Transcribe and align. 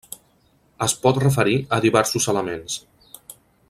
Es 0.85 0.95
pot 1.03 1.19
referir 1.25 1.59
a 1.77 1.81
diversos 1.87 2.31
elements. 2.35 2.83